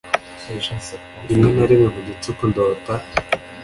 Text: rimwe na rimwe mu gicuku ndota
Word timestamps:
rimwe 1.27 1.49
na 1.55 1.63
rimwe 1.69 1.87
mu 1.95 2.01
gicuku 2.07 2.43
ndota 2.51 2.93